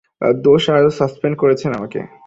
[0.43, 1.99] দোষ তার আর সাসপেন্ড করছেন আমাকে?